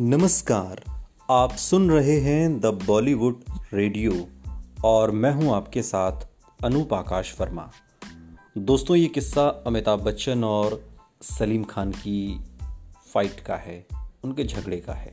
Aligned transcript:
नमस्कार, 0.00 0.80
आप 1.30 1.52
सुन 1.52 1.90
रहे 1.90 2.16
हैं 2.20 2.60
द 2.60 2.66
बॉलीवुड 2.86 3.40
रेडियो 3.72 4.12
और 4.84 5.10
मैं 5.10 5.32
हूँ 5.32 5.52
आपके 5.54 5.82
साथ 5.82 6.26
अनूप 6.64 6.94
आकाश 6.94 7.34
वर्मा। 7.40 7.68
दोस्तों, 8.58 8.96
ये 8.96 9.06
किस्सा 9.06 9.46
अमिताभ 9.66 10.00
बच्चन 10.00 10.44
और 10.44 10.80
सलीम 11.22 11.64
खान 11.64 11.90
की 11.90 12.40
फाइट 13.14 13.40
का 13.40 13.56
है, 13.56 13.86
उनके 14.24 14.44
झगड़े 14.44 14.76
का 14.76 14.92
है। 14.92 15.12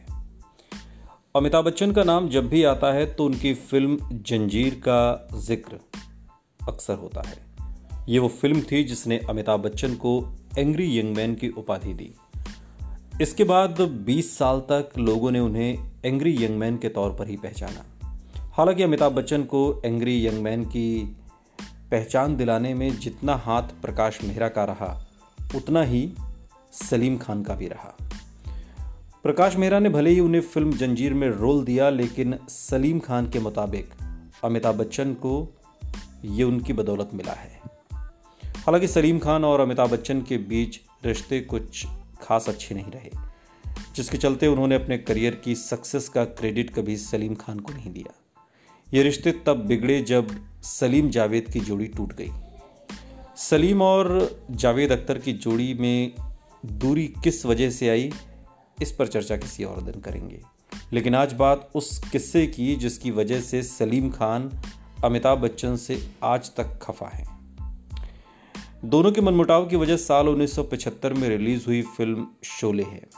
अमिताभ 1.35 1.65
बच्चन 1.65 1.91
का 1.91 2.03
नाम 2.03 2.29
जब 2.29 2.47
भी 2.49 2.63
आता 2.63 2.93
है 2.93 3.05
तो 3.05 3.25
उनकी 3.25 3.53
फ़िल्म 3.53 3.97
जंजीर 4.11 4.81
का 4.87 5.27
ज़िक्र 5.39 5.79
अक्सर 6.67 6.95
होता 6.95 7.27
है। 7.27 7.37
ये 8.09 8.19
वो 8.19 8.27
फ़िल्म 8.27 8.61
थी 8.61 8.83
जिसने 8.83 9.19
अमिताभ 9.19 9.59
बच्चन 9.59 9.95
को 9.95 10.17
एंग्री 10.57 10.99
यंग 10.99 11.15
मैन 11.15 11.35
की 11.35 11.49
उपाधि 11.49 11.93
दी। 11.93 12.13
इसके 13.21 13.43
बाद 13.43 13.81
20 13.81 14.37
साल 14.37 14.59
तक 14.59 14.89
लोगों 14.97 15.31
ने 15.31 15.39
उन्हें 15.39 15.91
एंग्री 16.05 16.45
यंग 16.45 16.57
मैन 16.57 16.77
के 16.77 16.89
तौर 16.89 17.11
पर 17.13 17.27
ही 17.27 17.35
पहचाना। 17.35 18.09
हालाँकि 18.51 18.83
अमिताभ 18.83 19.11
बच्चन 19.11 19.43
को 19.43 19.81
एंग्री 19.85 20.27
यंग 20.27 20.43
मैन 20.43 20.63
की 20.63 21.17
पहचान 21.91 22.37
दिलाने 22.37 22.73
में 22.73 22.99
जितना 22.99 23.35
हाथ 23.35 23.61
प्रकाश 23.61 24.23
मेहरा 24.23 24.47
का 24.47 24.63
रहा, 24.63 25.07
उतना 25.55 25.83
ही 25.83 26.13
सलीम 26.71 27.17
खान 27.17 27.43
का 27.43 27.55
भी 27.55 27.67
रहा। 27.67 27.97
प्रकाश 29.23 29.55
मेहरा 29.55 29.79
ने 29.79 29.89
भले 29.89 30.09
ही 30.09 30.19
उन्हें 30.19 30.41
फ़िल्म 30.41 30.71
जंजीर 30.71 31.13
में 31.13 31.29
रोल 31.29 31.63
दिया, 31.63 31.89
लेकिन 31.89 32.35
सलीम 32.49 32.99
खान 32.99 33.29
के 33.29 33.39
मुताबिक 33.39 33.89
अमिताभ 34.43 34.75
बच्चन 34.75 35.13
को 35.13 35.53
ये 36.25 36.43
उनकी 36.43 36.73
बदौलत 36.73 37.09
मिला 37.13 37.33
है। 37.33 37.61
हालाँकि 38.57 38.87
सलीम 38.87 39.19
खान 39.19 39.45
और 39.45 39.59
अमिताभ 39.59 39.91
बच्चन 39.91 40.21
के 40.21 40.37
बीच 40.37 40.79
रिश्ते 41.05 41.41
कुछ 41.41 41.87
खास 42.21 42.49
अच्छे 42.49 42.75
नहीं 42.75 42.91
रहे, 42.91 43.09
जिसके 43.95 44.17
चलते 44.17 44.47
उन्होंने 44.47 44.75
अपने 44.75 44.97
करियर 44.97 45.35
की 45.35 45.55
सक्सेस 45.55 46.09
का 46.09 46.25
क्रेडिट 46.25 46.73
कभी 46.73 46.97
सलीम 46.97 47.35
खान 47.35 47.59
को 47.59 47.73
नहीं 47.73 47.91
दिया। 47.93 48.13
ये 48.93 49.03
रिश्ते 49.03 49.31
तब 49.31 49.57
बिगड़े 49.57 50.01
जब 50.01 50.35
सलीम 50.63 51.09
जावेद 51.09 51.49
की 51.53 51.59
जोड़ी 51.59 51.87
टूट 51.87 52.13
गई। 52.13 52.31
सलीम 53.37 53.81
और 53.81 54.45
जावेद 54.51 54.91
अख्तर 54.91 55.17
की 55.17 55.33
जोड़ी 55.33 55.73
में 55.73 56.13
दूरी 56.65 57.07
किस 57.23 57.45
वजह 57.45 57.69
से 57.69 57.89
आई, 57.89 58.11
इस 58.81 58.91
पर 58.91 59.07
चर्चा 59.07 59.37
किसी 59.37 59.63
और 59.63 59.81
दिन 59.81 60.01
करेंगे। 60.01 60.41
लेकिन 60.93 61.15
आज 61.15 61.33
बात 61.33 61.69
उस 61.75 62.03
किस्से 62.11 62.47
की 62.47 62.75
जिसकी 62.75 63.11
वजह 63.11 63.41
से 63.41 63.63
सलीम 63.63 64.09
खान, 64.09 64.51
अमिताभ 65.05 65.37
बच्चन 65.37 65.75
से 65.75 66.11
आज 66.23 66.51
तक 66.55 66.79
खफा 66.81 67.07
है। 67.07 67.38
दोनों 68.85 69.11
के 69.11 69.21
मनमुटाव 69.21 69.65
की 69.65 69.75
वजह 69.75 69.97
साल 69.97 70.27
1975 70.27 71.13
में 71.13 71.29
रिलीज़ 71.29 71.65
हुई 71.65 71.81
फ़िल्म 71.81 72.27
शोले 72.43 72.83
है। 72.83 73.09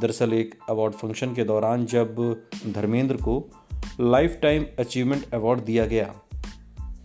दरअसल 0.00 0.32
एक 0.32 0.54
अवार्ड 0.70 0.92
फ़ंक्शन 0.92 1.34
के 1.34 1.44
दौरान 1.44 1.86
जब 1.86 2.36
धर्मेंद्र 2.66 3.16
को 3.16 3.48
लाइफ 4.00 4.38
टाइम 4.42 4.66
अचीवमेंट 4.78 5.34
अवार्ड 5.34 5.60
दिया 5.60 5.86
गया, 5.86 6.14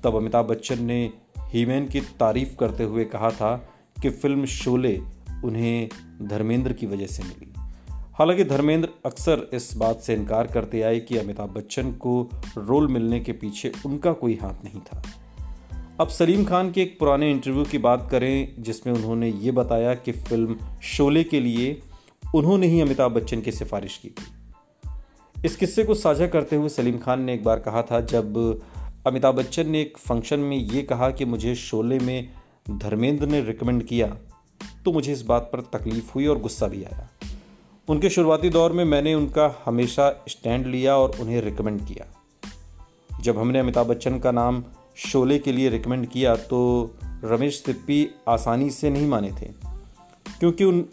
तब 0.04 0.16
अमिताभ 0.16 0.46
बच्चन 0.46 0.84
ने 0.84 1.14
हीमैन 1.40 1.88
की 1.88 2.02
तारीफ़ 2.02 2.56
करते 2.56 2.84
हुए 2.84 3.06
कहा 3.06 3.32
था 3.32 3.70
कि 4.02 4.10
फ़िल्म 4.10 4.46
शोले 4.46 5.02
उन्हें 5.46 5.90
धर्मेंद्र 6.22 6.74
की 6.74 6.86
वजह 6.86 7.08
से 7.08 7.24
मिली। 7.24 7.54
हालाँकि 7.90 8.44
धर्मेंद्र 8.44 8.90
अक्सर 9.06 9.50
इस 9.54 9.74
बात 9.78 10.00
से 10.00 10.14
इनकार 10.14 10.48
करते 10.48 10.82
आए 10.82 11.00
कि 11.00 11.18
अमिताभ 11.18 11.50
बच्चन 11.50 11.92
को 11.92 12.30
रोल 12.58 12.88
मिलने 12.88 13.20
के 13.20 13.32
पीछे 13.32 13.72
उनका 13.86 14.14
कोई 14.14 14.36
हाथ 14.42 14.66
नहीं 14.66 14.82
था। 14.82 15.02
अब 16.00 16.08
सलीम 16.08 16.44
खान 16.46 16.72
के 16.72 16.82
एक 16.82 16.96
पुराने 17.00 17.30
इंटरव्यू 17.32 17.64
की 17.64 17.78
बात 17.78 18.08
करें, 18.12 18.54
जिसमें 18.60 18.94
उन्होंने 18.94 19.30
ये 19.30 19.52
बताया 19.52 19.94
कि 19.96 20.12
फ़िल्म 20.12 20.56
शोले 20.84 21.24
के 21.24 21.40
लिए 21.40 21.82
उन्होंने 22.36 22.68
ही 22.68 22.80
अमिताभ 22.82 23.12
बच्चन 23.12 23.42
की 23.42 23.52
सिफारिश 23.52 23.98
की 23.98 24.10
थी। 24.10 25.44
इस 25.46 25.56
किस्से 25.56 25.84
को 25.84 25.94
साझा 25.94 26.28
करते 26.28 26.56
हुए 26.56 26.70
सलीम 26.70 26.98
खान 26.98 27.22
ने 27.22 27.34
एक 27.34 27.44
बार 27.44 27.60
कहा 27.60 27.82
था, 27.82 28.02
जब 28.02 28.62
अमिताभ 29.08 29.36
बच्चन 29.36 29.70
ने 29.70 29.82
एक 29.82 29.98
फ़ंक्शन 29.98 30.40
में 30.40 30.58
ये 30.58 30.82
कहा 30.84 31.10
कि 31.10 31.26
मुझे 31.26 31.56
शोले 31.56 32.00
में 32.00 32.30
धर्मेंद्र 32.70 33.28
ने 33.28 33.42
रिकमेंड 33.42 33.84
किया 33.84 34.08
तो 34.86 34.92
मुझे 34.92 35.12
इस 35.14 35.22
बात 35.26 35.50
पर 35.54 35.62
तकलीफ़ 35.74 36.12
हुई 36.16 36.28
और 36.28 36.40
गुस्सा 36.40 36.68
भी 36.68 36.84
आया। 36.84 37.08
उनके 37.88 38.10
शुरुआती 38.10 38.50
दौर 38.50 38.72
में 38.72 38.86
मैंने 38.86 39.14
उनका 39.14 39.54
हमेशा 39.66 40.12
स्टैंड 40.30 40.66
लिया 40.66 40.98
और 40.98 41.20
उन्हें 41.20 41.42
रिकमेंड 41.42 41.86
किया। 41.88 42.14
जब 43.22 43.38
हमने 43.38 43.60
अमिताभ 43.60 43.88
बच्चन 43.88 44.20
का 44.20 44.32
नाम 44.32 44.64
शोले 45.08 45.40
के 45.40 45.52
लिए 45.52 45.70
रिकमेंड 45.70 46.06
किया 46.06 46.36
तो 46.36 46.92
रमेश 47.24 47.64
सिप्पी 47.64 48.10
आसानी 48.28 48.70
से 48.70 48.90
नहीं 48.90 49.08
माने 49.08 49.32
थे। 49.32 49.46
क्योंकि 50.40 50.64
उन, 50.64 50.86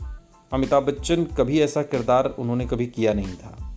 अमिताभ 0.53 0.87
बच्चन 0.87 1.25
कभी 1.25 1.61
ऐसा 1.61 1.83
किरदार 1.83 2.37
उन्होंने 2.39 2.67
कभी 2.67 2.87
किया 2.87 3.15
नहीं 3.15 3.34
था। 3.34 3.77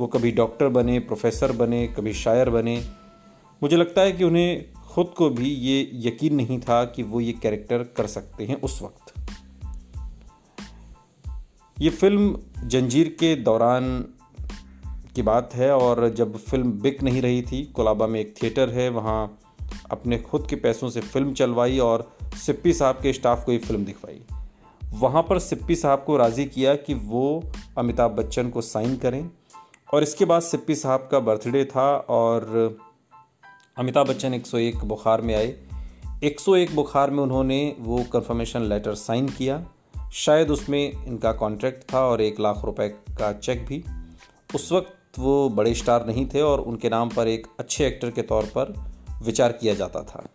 वो 0.00 0.06
कभी 0.06 0.30
डॉक्टर 0.32 0.68
बने, 0.68 0.98
प्रोफेसर 0.98 1.52
बने, 1.52 1.86
कभी 1.86 2.12
शायर 2.12 2.50
बने। 2.50 2.84
मुझे 3.62 3.76
लगता 3.76 4.00
है 4.00 4.12
कि 4.12 4.24
उन्हें 4.24 4.72
खुद 4.72 5.06
को 5.06 5.30
भी 5.30 5.48
ये 5.48 5.90
यकीन 5.94 6.34
नहीं 6.34 6.60
था 6.60 6.84
कि 6.84 7.02
वो 7.02 7.20
ये 7.20 7.32
कैरेक्टर 7.32 7.78
कर 7.78 8.06
सकते 8.06 8.44
हैं 8.44 8.60
उस 8.60 8.82
वक्त। 8.82 9.14
ये 11.80 11.90
फ़िल्म 11.90 12.38
जंजीर 12.64 13.08
के 13.08 13.36
दौरान 13.36 14.04
की 15.14 15.22
बात 15.22 15.54
है 15.54 15.72
और 15.72 16.08
जब 16.08 16.36
फ़िल्म 16.36 16.72
बिक 16.72 17.02
नहीं 17.02 17.22
रही 17.22 17.42
थी, 17.42 17.64
कोलाबा 17.64 18.06
में 18.06 18.20
एक 18.20 18.34
थिएटर 18.42 18.68
है, 18.68 18.88
वहाँ 18.88 19.38
अपने 19.90 20.18
खुद 20.18 20.46
के 20.50 20.56
पैसों 20.56 20.90
से 20.90 21.00
फ़िल्म 21.00 21.32
चलवाई 21.32 21.78
और 21.78 22.16
सिप्पी 22.34 22.72
साहब 22.72 22.94
के 22.94 23.12
स्टाफ 23.12 23.44
को 23.44 23.52
ये 23.52 23.58
फ़िल्म 23.58 23.84
दिखवाई। 23.84 24.22
वहाँ 24.92 25.22
पर 25.22 25.38
सिप्पी 25.38 25.76
साहब 25.76 26.04
को 26.06 26.16
राज़ी 26.16 26.44
किया 26.44 26.74
कि 26.74 26.94
वो 26.94 27.44
अमिताभ 27.78 28.10
बच्चन 28.10 28.50
को 28.50 28.60
साइन 28.60 28.96
करें 28.96 29.30
और 29.94 30.02
इसके 30.02 30.24
बाद 30.24 30.42
सिप्पी 30.42 30.74
साहब 30.74 31.08
का 31.12 31.20
बर्थडे 31.20 31.64
था 31.64 31.96
और 31.96 32.76
अमिताभ 33.78 34.08
बच्चन 34.08 34.34
101 34.34 34.84
बुखार 34.84 35.20
में 35.20 35.34
आए। 35.34 35.56
101 36.24 36.74
बुखार 36.74 37.10
में 37.10 37.22
उन्होंने 37.22 37.76
वो 37.78 38.04
कंफर्मेशन 38.12 38.62
लेटर 38.62 38.94
साइन 38.94 39.28
किया। 39.28 39.66
शायद 40.12 40.50
उसमें 40.50 41.04
इनका 41.04 41.32
कॉन्ट्रैक्ट 41.32 41.94
था 41.94 42.06
और 42.06 42.20
एक 42.20 42.40
लाख 42.40 42.64
रुपए 42.64 42.88
का 42.88 43.32
चेक 43.32 43.66
भी। 43.66 43.84
उस 44.54 44.72
वक्त 44.72 45.18
वो 45.18 45.48
बड़े 45.48 45.74
स्टार 45.74 46.06
नहीं 46.06 46.26
थे 46.26 46.40
और 46.40 46.60
उनके 46.60 46.88
नाम 46.88 47.08
पर 47.08 47.28
एक 47.28 47.46
अच्छे 47.60 47.86
एक्टर 47.86 48.10
के 48.10 48.22
तौर 48.22 48.44
पर 48.44 48.95
विचार 49.22 49.52
किया 49.52 49.74
जाता 49.74 50.02
था। 50.02 50.28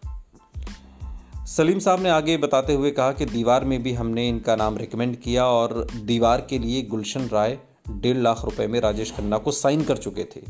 सलीम 1.46 1.80
साहब 1.80 2.02
ने 2.02 2.10
आगे 2.10 2.38
बताते 2.38 2.74
हुए 2.74 2.92
कहा 2.92 3.12
कि 3.12 3.26
दीवार 3.26 3.66
में 3.66 3.84
भी 3.84 3.94
हमने 3.94 4.30
इनका 4.30 4.56
नाम 4.56 4.78
रिकमेंड 4.78 5.16
किया 5.16 5.46
और 5.46 5.88
दीवार 5.96 6.42
के 6.42 6.60
लिए 6.60 6.82
गुलशन 6.82 7.22
राय 7.22 7.60
डेढ़ 7.90 8.18
लाख 8.18 8.46
रुपए 8.46 8.68
में 8.68 8.80
राजेश 8.80 9.12
खन्ना 9.12 9.38
को 9.38 9.52
साइन 9.52 9.84
कर 9.84 9.98
चुके 9.98 10.24
थे। 10.24 10.42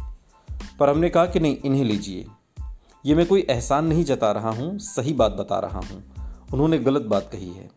पर 0.80 0.90
हमने 0.90 1.10
कहा 1.10 1.26
कि 1.26 1.40
नहीं, 1.40 1.58
इन्हें 1.66 1.84
लीजिए। 1.84 2.26
ये 3.06 3.16
मैं 3.16 3.26
कोई 3.26 3.48
एहसान 3.50 3.86
नहीं 3.86 4.04
जता 4.04 4.32
रहा 4.32 4.50
हूँ, 4.50 4.80
सही 4.80 5.14
बात 5.14 5.32
बता 5.32 5.60
रहा 5.60 5.80
हूँ। 5.80 6.04
उन्होंने 6.54 6.78
गलत 6.78 7.02
बात 7.02 7.30
कही 7.32 7.50
है। 7.50 7.70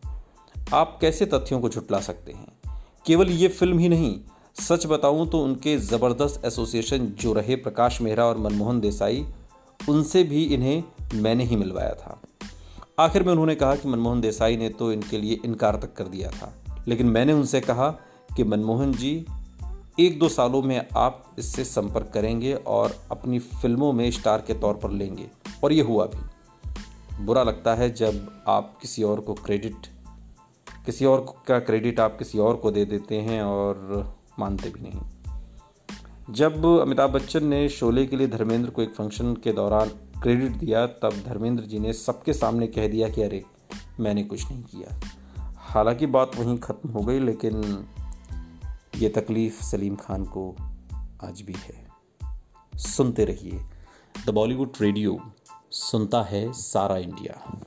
आप 0.73 0.97
कैसे 1.01 1.25
तथ्यों 1.25 1.61
को 1.61 1.69
झुटला 1.69 1.99
सकते 1.99 2.31
हैं? 2.31 2.79
केवल 3.05 3.29
ये 3.29 3.47
फ़िल्म 3.47 3.79
ही 3.79 3.89
नहीं, 3.89 4.19
सच 4.55 4.85
बताऊँ 4.85 5.27
तो 5.29 5.39
उनके 5.39 5.77
ज़बरदस्त 5.77 6.45
एसोसिएशन 6.45 6.97
जो 6.97 7.33
रहे 7.33 7.55
प्रकाश 7.55 8.01
मेहरा 8.01 8.25
और 8.25 8.37
मनमोहन 8.37 8.79
देसाई 8.79 9.25
उनसे 9.89 10.23
भी 10.23 10.43
इन्हें 10.43 10.83
मैंने 11.13 11.43
ही 11.43 11.55
मिलवाया 11.55 11.93
था। 11.93 12.21
आखिर 12.99 13.23
में 13.23 13.31
उन्होंने 13.31 13.55
कहा 13.55 13.75
कि 13.75 13.87
मनमोहन 13.87 14.21
देसाई 14.21 14.57
ने 14.57 14.69
तो 14.69 14.91
इनके 14.91 15.17
लिए 15.17 15.39
इनकार 15.45 15.75
तक 15.75 15.93
कर 15.93 16.03
दिया 16.03 16.31
था। 16.31 16.53
लेकिन 16.87 17.07
मैंने 17.07 17.33
उनसे 17.33 17.61
कहा 17.61 17.89
कि, 18.37 18.43
मनमोहन 18.43 18.93
जी, 18.93 19.25
एक 19.99 20.19
दो 20.19 20.29
सालों 20.29 20.61
में 20.61 20.87
आप 20.97 21.35
इससे 21.39 21.63
संपर्क 21.63 22.11
करेंगे 22.13 22.53
और 22.53 22.95
अपनी 23.11 23.39
फ़िल्मों 23.39 23.93
में 23.93 24.11
स्टार 24.11 24.41
के 24.41 24.53
तौर 24.53 24.73
पर 24.73 24.91
लेंगे, 24.91 25.27
और 25.63 25.73
ये 25.73 25.81
हुआ 25.81 26.05
भी। 26.05 26.19
बुरा 27.25 27.43
लगता 27.43 27.75
है 27.75 27.93
जब 27.93 28.43
आप 28.47 28.77
किसी 28.81 29.03
और 29.03 29.19
को 29.19 29.33
क्रेडिट, 29.33 29.87
किसी 30.85 31.05
और 31.05 31.35
का 31.47 31.59
क्रेडिट 31.59 31.99
आप 31.99 32.17
किसी 32.19 32.39
और 32.39 32.55
को 32.55 32.71
दे 32.71 32.85
देते 32.85 33.15
हैं 33.15 33.43
और 33.43 34.05
मानते 34.39 34.69
भी 34.69 34.81
नहीं। 34.81 35.01
जब 36.29 36.65
अमिताभ 36.65 37.09
बच्चन 37.09 37.45
ने 37.45 37.69
शोले 37.69 38.05
के 38.05 38.15
लिए 38.15 38.27
धर्मेंद्र 38.27 38.69
को 38.69 38.81
एक 38.81 38.95
फ़ंक्शन 38.95 39.33
के 39.33 39.53
दौरान 39.53 39.89
क्रेडिट 40.21 40.51
दिया, 40.51 40.87
तब 40.87 41.23
धर्मेंद्र 41.25 41.63
जी 41.63 41.79
ने 41.79 41.93
सबके 41.93 42.33
सामने 42.33 42.67
कह 42.67 42.87
दिया 42.87 43.09
कि 43.09 43.21
अरे, 43.21 43.43
मैंने 43.99 44.23
कुछ 44.23 44.51
नहीं 44.51 44.63
किया। 44.63 44.99
हालाँकि 45.57 46.05
बात 46.05 46.31
वहीं 46.35 46.57
ख़त्म 46.57 46.89
हो 46.89 47.01
गई, 47.01 47.19
लेकिन 47.19 47.85
ये 48.97 49.09
तकलीफ़ 49.09 49.63
सलीम 49.63 49.95
खान 49.95 50.25
को 50.25 50.55
आज 51.23 51.41
भी 51.41 51.53
है। 51.53 51.87
सुनते 52.77 53.25
रहिए। 53.25 53.65
द 54.27 54.29
बॉलीवुड 54.29 54.71
रेडियो, 54.81 55.19
सुनता 55.71 56.21
है 56.23 56.53
सारा 56.53 56.97
इंडिया। 56.97 57.61